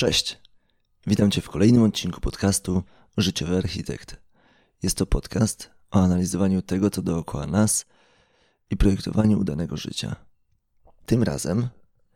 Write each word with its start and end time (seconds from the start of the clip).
Cześć. 0.00 0.38
Witam 1.06 1.30
Cię 1.30 1.40
w 1.40 1.50
kolejnym 1.50 1.82
odcinku 1.82 2.20
podcastu 2.20 2.82
Życiowy 3.16 3.56
Architekt. 3.56 4.16
Jest 4.82 4.96
to 4.98 5.06
podcast 5.06 5.70
o 5.90 6.02
analizowaniu 6.02 6.62
tego, 6.62 6.90
co 6.90 7.02
dookoła 7.02 7.46
nas 7.46 7.86
i 8.70 8.76
projektowaniu 8.76 9.38
udanego 9.38 9.76
życia. 9.76 10.16
Tym 11.06 11.22
razem 11.22 11.68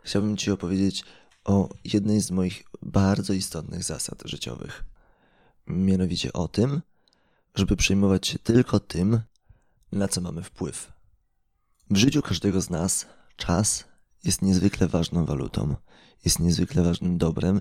chciałbym 0.03 0.37
Ci 0.37 0.51
opowiedzieć 0.51 1.05
o 1.45 1.69
jednej 1.85 2.21
z 2.21 2.31
moich 2.31 2.63
bardzo 2.83 3.33
istotnych 3.33 3.83
zasad 3.83 4.23
życiowych. 4.25 4.85
Mianowicie 5.67 6.33
o 6.33 6.49
tym, 6.49 6.83
żeby 7.55 7.77
przejmować 7.77 8.27
się 8.27 8.39
tylko 8.39 8.81
tym, 8.81 9.21
na 9.93 10.09
co 10.09 10.21
mamy 10.21 10.43
wpływ. 10.43 10.93
W 11.91 11.97
życiu 11.97 12.23
każdego 12.23 12.61
z 12.61 12.71
nas 12.71 13.07
czas 13.37 13.85
jest 14.25 14.43
niezwykle 14.43 14.89
ważną 14.89 15.25
walutą, 15.25 15.77
jest 16.25 16.39
niezwykle 16.39 16.83
ważnym 16.83 17.19
dobrem, 17.19 17.61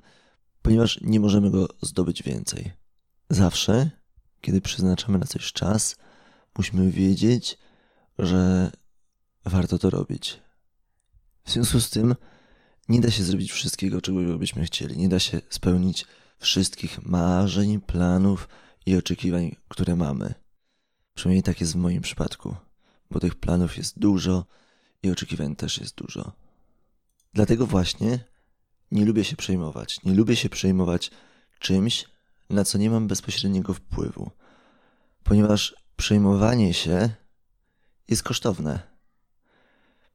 ponieważ 0.62 1.00
nie 1.02 1.20
możemy 1.20 1.52
go 1.52 1.68
zdobyć 1.82 2.24
więcej. 2.24 2.72
Zawsze, 3.30 3.90
kiedy 4.42 4.62
przeznaczamy 4.62 5.18
na 5.18 5.26
coś 5.26 5.52
czas, 5.52 5.96
musimy 6.58 6.92
wiedzieć, 6.92 7.58
że 8.20 8.72
warto 9.46 9.80
to 9.80 9.90
robić. 9.90 10.40
W 11.44 11.52
związku 11.52 11.80
z 11.80 11.90
tym 11.90 12.16
nie 12.90 13.02
da 13.02 13.12
się 13.12 13.24
zrobić 13.24 13.52
wszystkiego, 13.52 14.02
czego 14.02 14.38
byśmy 14.38 14.66
chcieli. 14.66 14.98
Nie 14.98 15.10
da 15.10 15.20
się 15.20 15.42
spełnić 15.50 16.06
wszystkich 16.38 17.06
marzeń, 17.06 17.82
planów 17.82 18.50
i 18.86 18.96
oczekiwań, 18.96 19.56
które 19.68 19.96
mamy. 19.96 20.34
Przynajmniej 21.14 21.44
tak 21.44 21.62
jest 21.62 21.74
w 21.74 21.76
moim 21.76 22.02
przypadku, 22.02 22.56
bo 23.12 23.20
tych 23.20 23.36
planów 23.36 23.78
jest 23.78 24.00
dużo 24.00 24.46
i 25.04 25.12
oczekiwań 25.12 25.56
też 25.56 25.78
jest 25.78 25.96
dużo. 25.96 26.32
Dlatego 27.34 27.68
właśnie 27.68 28.20
nie 28.92 29.06
lubię 29.06 29.24
się 29.24 29.36
przejmować. 29.36 30.04
Nie 30.04 30.14
lubię 30.14 30.36
się 30.36 30.50
przejmować 30.50 31.12
czymś, 31.60 32.06
na 32.50 32.66
co 32.66 32.78
nie 32.78 32.90
mam 32.90 33.08
bezpośredniego 33.08 33.74
wpływu, 33.74 34.32
ponieważ 35.24 35.76
przejmowanie 35.96 36.74
się 36.74 37.10
jest 38.08 38.24
kosztowne. 38.24 38.80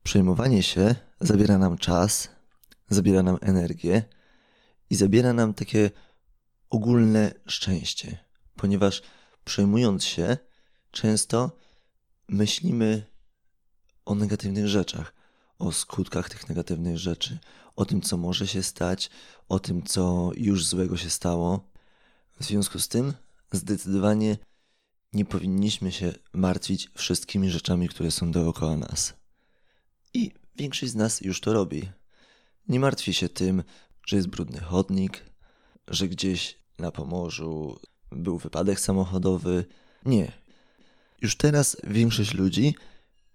Przejmowanie 0.02 0.62
się 0.62 0.94
zabiera 1.20 1.58
nam 1.58 1.78
czas, 1.78 2.28
zabiera 2.88 3.22
nam 3.22 3.38
energię 3.41 4.03
i 4.91 4.94
zabiera 4.94 5.32
nam 5.32 5.55
takie 5.55 5.91
ogólne 6.70 7.34
szczęście, 7.47 8.19
ponieważ 8.56 9.03
przejmując 9.44 10.05
się, 10.05 10.36
często 10.91 11.56
myślimy 12.28 13.06
o 14.05 14.14
negatywnych 14.14 14.69
rzeczach, 14.69 15.17
o 15.59 15.73
skutkach 15.73 16.28
tych 16.28 16.48
negatywnych 16.48 16.98
rzeczy, 16.98 17.39
o 17.77 17.84
tym, 17.84 18.01
co 18.01 18.17
może 18.17 18.47
się 18.47 18.62
stać, 18.62 19.11
o 19.48 19.59
tym, 19.59 19.83
co 19.83 20.31
już 20.37 20.67
złego 20.67 20.97
się 20.97 21.11
stało. 21.11 21.70
W 22.41 22.45
związku 22.45 22.78
z 22.78 22.89
tym, 22.89 23.12
zdecydowanie 23.53 24.37
nie 25.12 25.25
powinniśmy 25.25 25.92
się 25.92 26.12
martwić 26.33 26.91
wszystkimi 26.95 27.50
rzeczami, 27.50 27.89
które 27.89 28.11
są 28.11 28.31
dookoła 28.31 28.77
nas. 28.77 29.15
I 30.15 30.33
większość 30.56 30.92
z 30.92 30.97
nas 30.97 31.20
już 31.20 31.41
to 31.41 31.53
robi. 31.53 31.89
Nie 32.69 32.81
martwi 32.81 33.15
się 33.15 33.28
tym, 33.28 33.62
że 34.06 34.17
jest 34.17 34.28
brudny 34.28 34.61
chodnik, 34.61 35.25
że 35.89 36.09
gdzieś 36.09 36.59
na 36.78 36.93
Pomorzu 36.93 37.81
był 38.12 38.39
wypadek 38.39 38.81
samochodowy. 38.81 39.65
Nie. 40.05 40.33
Już 41.22 41.37
teraz 41.37 41.77
większość 41.84 42.34
ludzi 42.34 42.75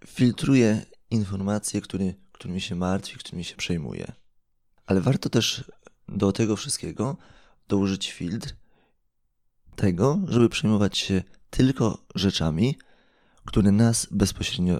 filtruje 0.07 0.85
informacje, 1.13 1.81
który, 1.81 2.15
którymi 2.31 2.61
się 2.61 2.75
martwi, 2.75 3.17
którymi 3.17 3.43
się 3.43 3.55
przejmuje. 3.55 4.11
Ale 4.85 5.01
warto 5.01 5.29
też 5.29 5.71
do 6.07 6.31
tego 6.31 6.55
wszystkiego 6.55 7.17
dołożyć 7.67 8.11
filtr 8.11 8.53
tego, 9.75 10.19
żeby 10.27 10.49
przejmować 10.49 10.97
się 10.97 11.23
tylko 11.49 12.05
rzeczami, 12.15 12.77
które 13.45 13.71
nas 13.71 14.07
bezpośrednio 14.11 14.79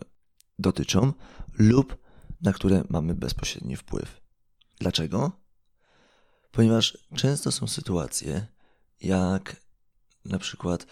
dotyczą 0.59 1.13
lub 1.57 2.03
na 2.41 2.53
które 2.53 2.83
mamy 2.89 3.15
bezpośredni 3.15 3.75
wpływ. 3.75 4.21
Dlaczego? 4.79 5.31
Ponieważ 6.51 6.97
często 7.15 7.51
są 7.51 7.67
sytuacje, 7.67 8.47
jak 9.01 9.55
na 10.25 10.39
przykład 10.39 10.87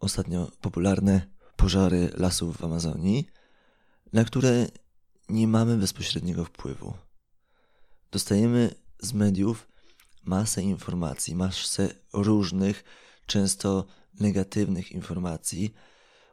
ostatnio 0.00 0.50
popularne 0.60 1.26
pożary 1.56 2.10
lasów 2.16 2.56
w 2.56 2.64
Amazonii, 2.64 3.26
na 4.12 4.24
które 4.24 4.66
nie 5.28 5.48
mamy 5.48 5.76
bezpośredniego 5.76 6.44
wpływu. 6.44 6.94
Dostajemy 8.10 8.74
z 9.00 9.12
mediów 9.12 9.68
masę 10.24 10.62
informacji, 10.62 11.36
masę 11.36 11.94
różnych, 12.12 12.84
często 13.26 13.86
negatywnych 14.20 14.92
informacji 14.92 15.74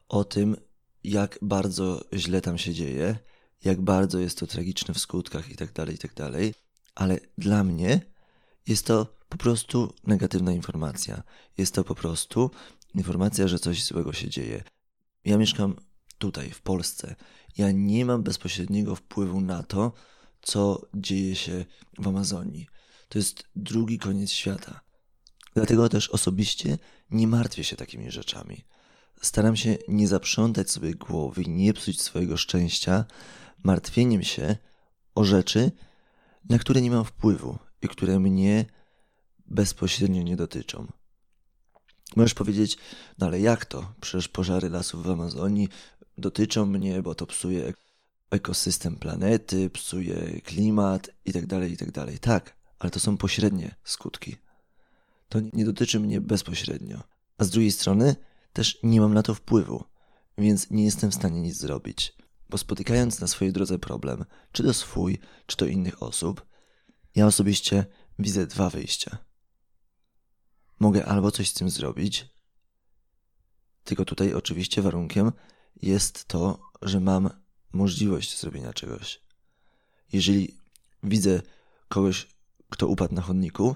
o 0.10 0.24
tym, 0.24 0.56
jak 1.04 1.40
bardzo 1.42 2.02
źle 2.14 2.42
tam 2.42 2.58
się 2.58 2.74
dzieje, 2.74 3.20
jak 3.64 3.82
bardzo 3.82 4.20
jest 4.20 4.40
to 4.40 4.48
tragiczne 4.48 4.94
w 4.94 5.00
skutkach 5.00 5.50
itd., 5.50 5.74
tak 5.74 5.90
itd. 5.90 6.32
Tak 6.32 6.34
Ale 6.96 7.20
dla 7.38 7.64
mnie 7.64 8.02
jest 8.68 8.86
to 8.86 9.18
po 9.30 9.38
prostu 9.38 9.94
negatywna 10.04 10.52
informacja. 10.52 11.24
Jest 11.58 11.74
to 11.76 11.84
po 11.84 11.96
prostu 11.96 12.52
informacja, 12.96 13.48
że 13.48 13.60
coś 13.60 13.84
złego 13.84 14.14
się 14.14 14.30
dzieje. 14.30 14.64
Ja 15.26 15.38
mieszkam 15.38 15.76
tutaj, 16.22 16.52
w 16.52 16.62
Polsce. 16.62 17.16
Ja 17.58 17.72
nie 17.72 18.06
mam 18.06 18.24
bezpośredniego 18.24 18.96
wpływu 18.96 19.42
na 19.42 19.64
to, 19.64 19.92
co 20.42 20.82
dzieje 20.94 21.36
się 21.36 21.66
w 22.00 22.08
Amazonii. 22.08 22.68
To 23.10 23.20
jest 23.20 23.44
drugi 23.56 23.98
koniec 24.00 24.32
świata. 24.32 24.82
Dlatego 25.54 25.90
też 25.90 26.10
osobiście 26.10 26.78
nie 27.12 27.28
martwię 27.28 27.64
się 27.64 27.76
takimi 27.76 28.12
rzeczami. 28.12 28.66
Staram 29.22 29.56
się 29.56 29.78
nie 29.88 30.08
zaprzątać 30.08 30.72
sobie 30.72 30.94
głowy 30.96 31.44
i 31.44 31.50
nie 31.50 31.74
psuć 31.74 32.02
swojego 32.02 32.38
szczęścia 32.38 33.06
martwieniem 33.64 34.24
się 34.24 34.58
o 35.16 35.24
rzeczy, 35.24 35.72
na 36.50 36.60
które 36.60 36.82
nie 36.82 36.92
mam 36.92 37.06
wpływu 37.06 37.58
i 37.82 37.88
które 37.88 38.20
mnie 38.20 38.66
bezpośrednio 39.46 40.24
nie 40.24 40.36
dotyczą. 40.36 40.88
Możesz 42.16 42.34
powiedzieć, 42.34 42.78
no 43.20 43.26
ale 43.28 43.40
jak 43.40 43.66
to? 43.66 43.94
Przecież 44.02 44.28
pożary 44.28 44.70
lasów 44.70 45.04
w 45.04 45.10
Amazonii 45.10 45.70
dotyczą 46.22 46.66
mnie, 46.66 47.02
bo 47.02 47.16
to 47.16 47.26
psuje 47.26 47.74
ekosystem 48.30 48.96
planety, 48.96 49.70
psuje 49.70 50.42
klimat 50.42 51.10
itd., 51.26 51.48
tak 51.48 51.70
itd. 51.70 52.06
Tak, 52.06 52.20
tak, 52.20 52.58
ale 52.80 52.92
to 52.92 53.00
są 53.00 53.18
pośrednie 53.18 53.76
skutki. 53.84 54.36
To 55.30 55.40
nie 55.54 55.66
dotyczy 55.66 56.00
mnie 56.00 56.22
bezpośrednio. 56.22 57.04
A 57.38 57.44
z 57.44 57.50
drugiej 57.50 57.72
strony 57.72 58.16
też 58.54 58.80
nie 58.84 59.02
mam 59.02 59.14
na 59.14 59.24
to 59.24 59.34
wpływu, 59.34 59.84
więc 60.38 60.70
nie 60.70 60.86
jestem 60.86 61.12
w 61.12 61.16
stanie 61.16 61.42
nic 61.42 61.58
zrobić. 61.58 62.14
Bo 62.50 62.58
spotykając 62.58 63.22
na 63.22 63.28
swojej 63.28 63.54
drodze 63.54 63.80
problem, 63.80 64.26
czy 64.52 64.64
to 64.64 64.74
swój, 64.74 65.20
czy 65.46 65.58
to 65.58 65.66
innych 65.66 66.04
osób, 66.04 66.46
ja 67.16 67.28
osobiście 67.28 67.86
widzę 68.20 68.48
dwa 68.48 68.70
wyjścia. 68.70 69.18
Mogę 70.80 71.06
albo 71.06 71.32
coś 71.32 71.50
z 71.50 71.54
tym 71.54 71.70
zrobić, 71.70 72.30
tylko 73.84 74.06
tutaj 74.06 74.34
oczywiście 74.34 74.82
warunkiem 74.82 75.32
jest 75.82 76.26
to, 76.26 76.60
że 76.82 77.00
mam 77.00 77.30
możliwość 77.74 78.40
zrobienia 78.40 78.74
czegoś. 78.74 79.22
Jeżeli 80.14 80.58
widzę 81.04 81.42
kogoś, 81.90 82.28
kto 82.70 82.88
upadł 82.88 83.16
na 83.16 83.22
chodniku, 83.22 83.76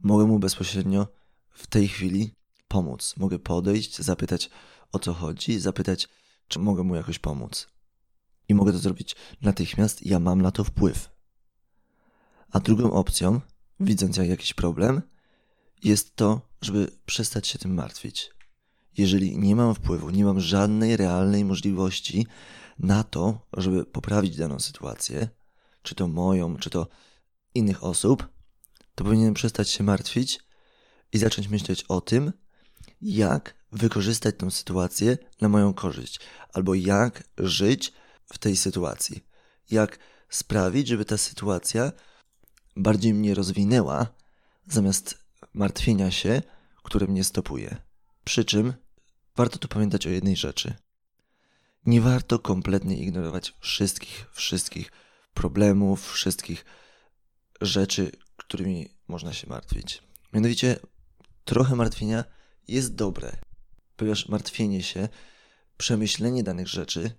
mogę 0.00 0.24
mu 0.24 0.38
bezpośrednio 0.38 1.08
w 1.50 1.66
tej 1.66 1.88
chwili 1.88 2.34
pomóc. 2.68 3.14
Mogę 3.16 3.38
podejść, 3.38 3.98
zapytać 3.98 4.50
o 4.92 4.98
co 4.98 5.14
chodzi, 5.14 5.60
zapytać, 5.60 6.08
czy 6.48 6.58
mogę 6.58 6.82
mu 6.82 6.94
jakoś 6.94 7.18
pomóc. 7.18 7.68
I 8.48 8.54
mogę 8.54 8.72
to 8.72 8.78
zrobić 8.78 9.16
natychmiast, 9.42 10.06
ja 10.06 10.20
mam 10.20 10.42
na 10.42 10.50
to 10.50 10.64
wpływ. 10.64 11.10
A 12.50 12.60
drugą 12.60 12.92
opcją, 12.92 13.40
widząc 13.80 14.16
jak 14.16 14.28
jakiś 14.28 14.54
problem, 14.54 15.02
jest 15.84 16.16
to, 16.16 16.40
żeby 16.60 16.90
przestać 17.06 17.46
się 17.46 17.58
tym 17.58 17.74
martwić 17.74 18.30
jeżeli 18.98 19.38
nie 19.38 19.56
mam 19.56 19.74
wpływu, 19.74 20.10
nie 20.10 20.24
mam 20.24 20.40
żadnej 20.40 20.96
realnej 20.96 21.44
możliwości 21.44 22.26
na 22.78 23.04
to, 23.04 23.46
żeby 23.56 23.84
poprawić 23.84 24.36
daną 24.36 24.60
sytuację, 24.60 25.28
czy 25.82 25.94
to 25.94 26.08
moją, 26.08 26.56
czy 26.56 26.70
to 26.70 26.88
innych 27.54 27.84
osób, 27.84 28.28
to 28.94 29.04
powinienem 29.04 29.34
przestać 29.34 29.70
się 29.70 29.84
martwić 29.84 30.40
i 31.12 31.18
zacząć 31.18 31.48
myśleć 31.48 31.84
o 31.84 32.00
tym, 32.00 32.32
jak 33.00 33.54
wykorzystać 33.72 34.34
tę 34.38 34.50
sytuację 34.50 35.18
na 35.40 35.48
moją 35.48 35.74
korzyść, 35.74 36.20
albo 36.52 36.74
jak 36.74 37.24
żyć 37.38 37.92
w 38.32 38.38
tej 38.38 38.56
sytuacji, 38.56 39.24
jak 39.70 39.98
sprawić, 40.28 40.88
żeby 40.88 41.04
ta 41.04 41.18
sytuacja 41.18 41.92
bardziej 42.76 43.14
mnie 43.14 43.34
rozwinęła, 43.34 44.06
zamiast 44.66 45.18
martwienia 45.54 46.10
się, 46.10 46.42
które 46.82 47.06
mnie 47.06 47.24
stopuje. 47.24 47.76
Przy 48.24 48.44
czym 48.44 48.72
warto 49.36 49.58
tu 49.58 49.68
pamiętać 49.68 50.06
o 50.06 50.10
jednej 50.10 50.36
rzeczy. 50.36 50.74
Nie 51.86 52.00
warto 52.00 52.38
kompletnie 52.38 52.96
ignorować 52.96 53.54
wszystkich, 53.60 54.26
wszystkich 54.32 54.92
problemów, 55.34 56.12
wszystkich 56.12 56.64
rzeczy, 57.60 58.12
którymi 58.36 58.88
można 59.08 59.32
się 59.32 59.46
martwić. 59.48 60.02
Mianowicie, 60.32 60.76
trochę 61.44 61.76
martwienia 61.76 62.24
jest 62.68 62.94
dobre, 62.94 63.36
ponieważ 63.96 64.28
martwienie 64.28 64.82
się, 64.82 65.08
przemyślenie 65.76 66.42
danych 66.42 66.68
rzeczy 66.68 67.10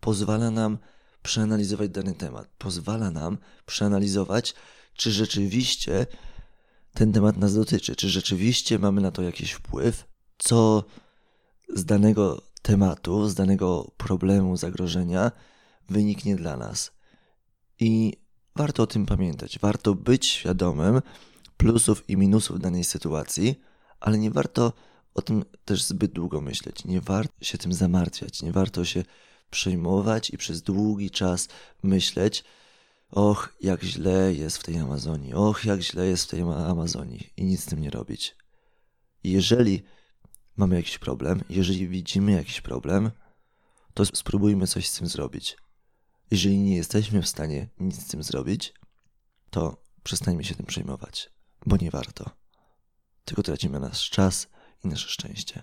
pozwala 0.00 0.50
nam 0.50 0.78
przeanalizować 1.22 1.90
dany 1.90 2.14
temat, 2.14 2.48
pozwala 2.58 3.10
nam 3.10 3.38
przeanalizować, 3.66 4.54
czy 4.94 5.12
rzeczywiście 5.12 6.06
ten 6.94 7.12
temat 7.12 7.36
nas 7.36 7.54
dotyczy, 7.54 7.96
czy 7.96 8.08
rzeczywiście 8.08 8.78
mamy 8.78 9.00
na 9.00 9.10
to 9.10 9.22
jakiś 9.22 9.52
wpływ, 9.52 10.04
co 10.38 10.84
z 11.74 11.84
danego 11.84 12.42
tematu, 12.62 13.28
z 13.28 13.34
danego 13.34 13.90
problemu, 13.96 14.56
zagrożenia 14.56 15.32
wyniknie 15.88 16.36
dla 16.36 16.56
nas. 16.56 16.92
I 17.80 18.16
warto 18.56 18.82
o 18.82 18.86
tym 18.86 19.06
pamiętać, 19.06 19.58
warto 19.58 19.94
być 19.94 20.26
świadomym 20.26 21.02
plusów 21.56 22.04
i 22.08 22.16
minusów 22.16 22.60
danej 22.60 22.84
sytuacji, 22.84 23.60
ale 24.00 24.18
nie 24.18 24.30
warto 24.30 24.72
o 25.14 25.22
tym 25.22 25.44
też 25.64 25.82
zbyt 25.82 26.12
długo 26.12 26.40
myśleć, 26.40 26.84
nie 26.84 27.00
warto 27.00 27.44
się 27.44 27.58
tym 27.58 27.72
zamartwiać, 27.72 28.42
nie 28.42 28.52
warto 28.52 28.84
się 28.84 29.04
przejmować 29.50 30.30
i 30.30 30.38
przez 30.38 30.62
długi 30.62 31.10
czas 31.10 31.48
myśleć, 31.82 32.44
och, 33.10 33.54
jak 33.60 33.82
źle 33.84 34.34
jest 34.34 34.58
w 34.58 34.62
tej 34.62 34.78
Amazonii, 34.78 35.34
och, 35.34 35.64
jak 35.64 35.80
źle 35.80 36.06
jest 36.06 36.24
w 36.24 36.28
tej 36.28 36.40
Amazonii. 36.40 37.32
I 37.36 37.44
nic 37.44 37.62
z 37.62 37.66
tym 37.66 37.80
nie 37.80 37.90
robić. 37.90 38.36
Jeżeli 39.24 39.82
mamy 40.56 40.76
jakiś 40.76 40.98
problem, 40.98 41.42
jeżeli 41.50 41.88
widzimy 41.88 42.32
jakiś 42.32 42.60
problem, 42.60 43.10
to 43.94 44.04
spróbujmy 44.04 44.66
coś 44.66 44.88
z 44.88 44.98
tym 44.98 45.06
zrobić. 45.06 45.56
Jeżeli 46.30 46.58
nie 46.58 46.76
jesteśmy 46.76 47.22
w 47.22 47.28
stanie 47.28 47.68
nic 47.80 48.02
z 48.02 48.06
tym 48.06 48.22
zrobić, 48.22 48.74
to 49.50 49.82
przestańmy 50.02 50.44
się 50.44 50.54
tym 50.54 50.66
przejmować, 50.66 51.30
bo 51.66 51.76
nie 51.76 51.90
warto. 51.90 52.30
Tylko 53.24 53.42
tracimy 53.42 53.80
nasz 53.80 54.10
czas 54.10 54.48
i 54.84 54.88
nasze 54.88 55.08
szczęście. 55.08 55.62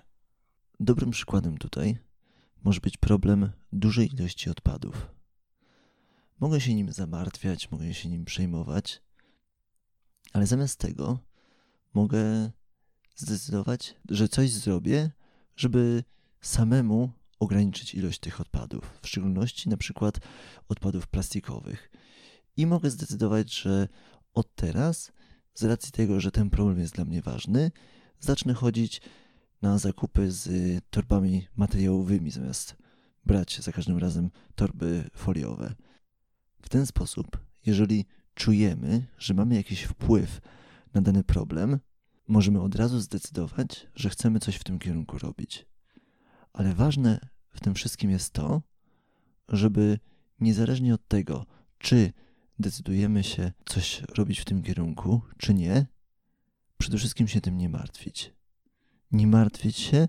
Dobrym 0.80 1.12
przykładem 1.12 1.58
tutaj 1.58 1.98
może 2.64 2.80
być 2.80 2.98
problem 2.98 3.52
dużej 3.74 4.14
ilości 4.14 4.50
odpadów. 4.50 5.08
Mogę 6.40 6.62
się 6.62 6.74
nim 6.74 6.92
zamartwiać, 6.92 7.72
mogę 7.72 7.94
się 7.94 8.10
nim 8.10 8.26
przejmować, 8.26 9.02
ale 10.34 10.48
zamiast 10.48 10.80
tego 10.80 11.20
mogę 11.94 12.52
zdecydować, 13.18 13.96
że 14.10 14.28
coś 14.28 14.52
zrobię, 14.52 15.12
żeby 15.56 16.04
samemu 16.42 17.12
ograniczyć 17.40 17.96
ilość 17.96 18.20
tych 18.20 18.42
odpadów, 18.42 19.00
w 19.02 19.08
szczególności 19.08 19.70
na 19.70 19.78
przykład 19.78 20.20
odpadów 20.70 21.08
plastikowych. 21.08 21.92
I 22.58 22.66
mogę 22.66 22.90
zdecydować, 22.90 23.54
że 23.54 23.88
od 24.34 24.56
teraz, 24.56 25.12
z 25.54 25.64
racji 25.64 25.92
tego, 25.92 26.20
że 26.20 26.32
ten 26.32 26.50
problem 26.50 26.80
jest 26.80 26.94
dla 26.94 27.06
mnie 27.06 27.22
ważny, 27.22 27.72
zacznę 28.20 28.54
chodzić 28.54 29.02
na 29.62 29.78
zakupy 29.78 30.32
z 30.32 30.50
torbami 30.90 31.48
materiałowymi, 31.56 32.32
zamiast 32.32 32.76
brać 33.26 33.60
za 33.62 33.72
każdym 33.72 33.98
razem 33.98 34.30
torby 34.56 35.10
foliowe. 35.16 35.76
W 36.62 36.70
ten 36.70 36.86
sposób, 36.86 37.38
jeżeli 37.66 38.06
czujemy, 38.34 39.08
że 39.18 39.34
mamy 39.34 39.56
jakiś 39.56 39.84
wpływ 39.84 40.42
na 40.94 41.02
dany 41.02 41.24
problem, 41.24 41.80
możemy 42.28 42.62
od 42.62 42.76
razu 42.76 43.00
zdecydować, 43.00 43.88
że 43.96 44.10
chcemy 44.10 44.40
coś 44.40 44.56
w 44.56 44.64
tym 44.64 44.80
kierunku 44.80 45.18
robić. 45.18 45.66
Ale 46.54 46.74
ważne 46.74 47.20
w 47.50 47.60
tym 47.60 47.74
wszystkim 47.74 48.12
jest 48.12 48.34
to, 48.34 48.62
żeby 49.50 50.00
niezależnie 50.40 50.94
od 50.94 51.08
tego, 51.08 51.46
czy 51.78 52.14
decydujemy 52.60 53.24
się 53.24 53.52
coś 53.66 54.02
robić 54.02 54.40
w 54.40 54.46
tym 54.46 54.62
kierunku, 54.62 55.22
czy 55.38 55.54
nie, 55.54 55.86
przede 56.78 56.98
wszystkim 56.98 57.28
się 57.28 57.42
tym 57.42 57.58
nie 57.58 57.70
martwić. 57.70 58.34
Nie 59.12 59.28
martwić 59.28 59.78
się, 59.78 60.08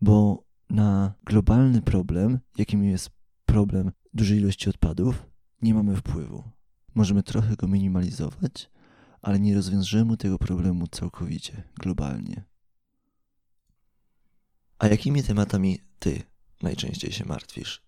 bo 0.00 0.44
na 0.70 1.14
globalny 1.24 1.82
problem, 1.82 2.38
jakim 2.58 2.84
jest 2.84 3.10
problem 3.46 3.92
dużej 4.14 4.38
ilości 4.38 4.70
odpadów, 4.70 5.26
nie 5.62 5.74
mamy 5.74 5.96
wpływu. 5.96 6.44
Możemy 6.94 7.22
trochę 7.22 7.56
go 7.56 7.68
minimalizować, 7.68 8.70
ale 9.22 9.40
nie 9.40 9.54
rozwiążemy 9.54 10.16
tego 10.16 10.38
problemu 10.38 10.86
całkowicie, 10.86 11.62
globalnie. 11.76 12.44
A 14.78 14.86
jakimi 14.86 15.22
tematami 15.22 15.80
ty 15.98 16.22
najczęściej 16.62 17.12
się 17.12 17.24
martwisz? 17.24 17.82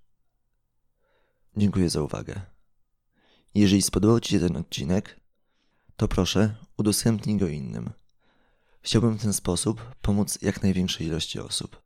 Dziękuję 1.56 1.90
za 1.90 2.02
uwagę. 2.02 2.40
Jeżeli 3.54 3.82
spodobał 3.82 4.20
Ci 4.20 4.30
się 4.30 4.40
ten 4.40 4.56
odcinek, 4.56 5.20
to 5.96 6.08
proszę 6.08 6.54
udostępnij 6.76 7.36
go 7.36 7.48
innym. 7.48 7.90
Chciałbym 8.82 9.18
w 9.18 9.22
ten 9.22 9.32
sposób 9.32 9.94
pomóc 10.00 10.38
jak 10.42 10.62
największej 10.62 11.06
ilości 11.06 11.40
osób. 11.40 11.82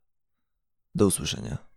Do 0.95 1.07
usłyszenia. 1.07 1.74